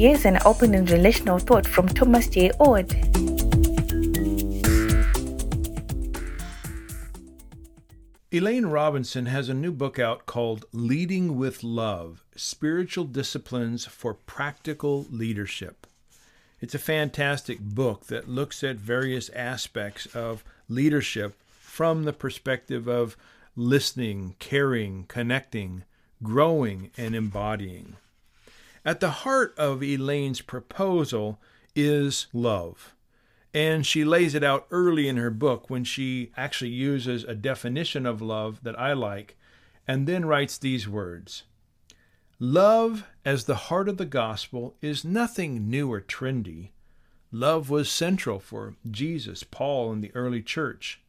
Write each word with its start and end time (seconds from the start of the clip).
Here's 0.00 0.24
an 0.24 0.38
open 0.46 0.74
and 0.74 0.90
relational 0.90 1.38
thought 1.38 1.66
from 1.66 1.86
Thomas 1.86 2.26
J. 2.26 2.50
Oord. 2.58 2.90
Elaine 8.32 8.64
Robinson 8.64 9.26
has 9.26 9.50
a 9.50 9.52
new 9.52 9.70
book 9.70 9.98
out 9.98 10.24
called 10.24 10.64
Leading 10.72 11.36
with 11.36 11.62
Love 11.62 12.24
Spiritual 12.34 13.04
Disciplines 13.04 13.84
for 13.84 14.14
Practical 14.14 15.04
Leadership. 15.10 15.86
It's 16.62 16.74
a 16.74 16.78
fantastic 16.78 17.60
book 17.60 18.06
that 18.06 18.26
looks 18.26 18.64
at 18.64 18.76
various 18.76 19.28
aspects 19.28 20.06
of 20.14 20.42
leadership 20.66 21.38
from 21.50 22.04
the 22.04 22.14
perspective 22.14 22.88
of 22.88 23.18
listening, 23.54 24.34
caring, 24.38 25.04
connecting, 25.08 25.84
growing, 26.22 26.90
and 26.96 27.14
embodying. 27.14 27.96
At 28.84 29.00
the 29.00 29.10
heart 29.10 29.54
of 29.58 29.82
Elaine's 29.82 30.40
proposal 30.40 31.38
is 31.74 32.26
love. 32.32 32.94
And 33.52 33.84
she 33.84 34.04
lays 34.04 34.34
it 34.34 34.44
out 34.44 34.66
early 34.70 35.08
in 35.08 35.16
her 35.16 35.30
book 35.30 35.68
when 35.68 35.84
she 35.84 36.30
actually 36.36 36.70
uses 36.70 37.24
a 37.24 37.34
definition 37.34 38.06
of 38.06 38.22
love 38.22 38.62
that 38.62 38.78
I 38.78 38.92
like, 38.92 39.36
and 39.86 40.06
then 40.06 40.24
writes 40.24 40.56
these 40.56 40.88
words 40.88 41.42
Love, 42.38 43.06
as 43.24 43.44
the 43.44 43.66
heart 43.66 43.88
of 43.88 43.98
the 43.98 44.06
gospel, 44.06 44.76
is 44.80 45.04
nothing 45.04 45.68
new 45.68 45.92
or 45.92 46.00
trendy. 46.00 46.70
Love 47.32 47.68
was 47.68 47.90
central 47.90 48.40
for 48.40 48.76
Jesus, 48.90 49.42
Paul, 49.42 49.92
and 49.92 50.02
the 50.02 50.12
early 50.14 50.42
church. 50.42 51.00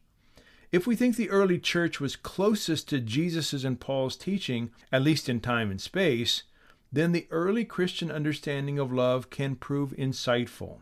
If 0.70 0.86
we 0.86 0.94
think 0.94 1.16
the 1.16 1.30
early 1.30 1.58
church 1.58 2.00
was 2.00 2.16
closest 2.16 2.88
to 2.88 3.00
Jesus' 3.00 3.64
and 3.64 3.80
Paul's 3.80 4.16
teaching, 4.16 4.70
at 4.90 5.02
least 5.02 5.28
in 5.28 5.40
time 5.40 5.70
and 5.70 5.80
space, 5.80 6.42
then 6.92 7.12
the 7.12 7.26
early 7.30 7.64
Christian 7.64 8.10
understanding 8.10 8.78
of 8.78 8.92
love 8.92 9.30
can 9.30 9.56
prove 9.56 9.92
insightful 9.92 10.80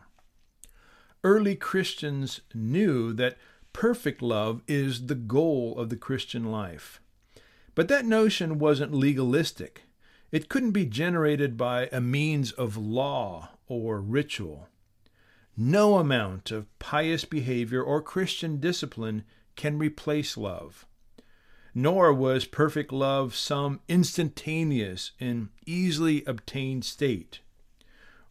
early 1.23 1.55
Christians 1.55 2.41
knew 2.53 3.13
that 3.13 3.37
perfect 3.73 4.21
love 4.21 4.61
is 4.67 5.07
the 5.07 5.15
goal 5.15 5.77
of 5.77 5.89
the 5.89 5.95
Christian 5.95 6.51
life. 6.51 6.99
But 7.75 7.87
that 7.87 8.05
notion 8.05 8.59
wasn't 8.59 8.93
legalistic. 8.93 9.83
It 10.31 10.49
couldn't 10.49 10.71
be 10.71 10.85
generated 10.85 11.57
by 11.57 11.89
a 11.91 12.01
means 12.01 12.51
of 12.51 12.77
law 12.77 13.51
or 13.67 14.01
ritual. 14.01 14.67
No 15.55 15.97
amount 15.97 16.51
of 16.51 16.67
pious 16.79 17.25
behavior 17.25 17.83
or 17.83 18.01
Christian 18.01 18.59
discipline 18.59 19.23
can 19.55 19.77
replace 19.77 20.37
love. 20.37 20.85
Nor 21.73 22.13
was 22.13 22.45
perfect 22.45 22.91
love 22.91 23.35
some 23.35 23.79
instantaneous 23.87 25.11
and 25.19 25.49
easily 25.65 26.23
obtained 26.25 26.85
state. 26.85 27.39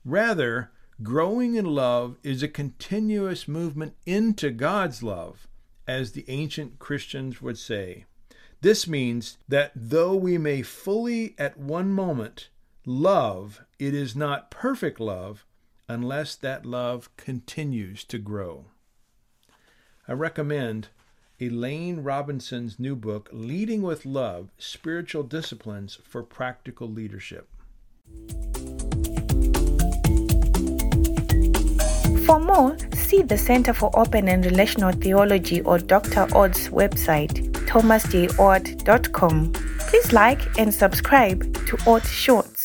Rather, 0.05 0.70
Growing 1.02 1.55
in 1.55 1.64
love 1.64 2.18
is 2.22 2.42
a 2.42 2.48
continuous 2.48 3.48
movement 3.48 3.94
into 4.05 4.50
God's 4.50 5.02
love, 5.02 5.48
as 5.88 6.12
the 6.12 6.27
ancient 6.28 6.78
Christians 6.78 7.41
would 7.41 7.56
say. 7.56 8.05
This 8.61 8.86
means 8.86 9.38
that 9.48 9.72
though 9.74 10.14
we 10.14 10.36
may 10.36 10.61
fully 10.61 11.34
at 11.38 11.56
one 11.56 11.91
moment 11.91 12.50
love, 12.84 13.64
it 13.78 13.94
is 13.94 14.14
not 14.14 14.50
perfect 14.50 15.00
love 15.00 15.46
unless 15.88 16.34
that 16.36 16.66
love 16.66 17.08
continues 17.16 18.05
to 18.05 18.18
grow. 18.18 18.66
I 20.06 20.12
recommend 20.12 20.88
Elaine 21.42 22.02
Robinson's 22.02 22.78
new 22.78 22.94
book, 22.94 23.30
Leading 23.33 23.80
with 23.80 24.05
Love 24.05 24.50
Spiritual 24.58 25.22
Disciplines 25.22 25.98
for 26.05 26.22
Practical 26.22 26.86
Leadership. 26.86 27.48
For 32.27 32.38
more, 32.38 32.77
see 32.92 33.22
the 33.22 33.38
Center 33.38 33.72
for 33.72 33.91
Open 33.98 34.28
and 34.28 34.45
Relational 34.45 34.92
Theology 34.92 35.62
or 35.62 35.78
Dr. 35.78 36.28
Oord's 36.34 36.68
website, 36.68 37.51
thomasjoord.com. 37.70 39.52
Please 39.89 40.12
like 40.12 40.58
and 40.58 40.74
subscribe 40.74 41.40
to 41.67 41.78
Oord 41.86 42.05
Shorts. 42.05 42.59